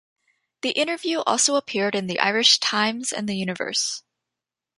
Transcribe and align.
The 0.63 0.71
interview 0.71 1.19
also 1.27 1.53
appeared 1.53 1.93
in 1.93 2.07
The 2.07 2.19
Irish 2.19 2.57
Times 2.59 3.13
and 3.13 3.29
The 3.29 3.35
Universe. 3.35 4.01